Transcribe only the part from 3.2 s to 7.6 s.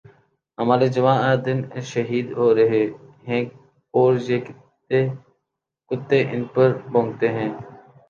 ہیں اور یہ کتے ان پر بھونکتے ہیں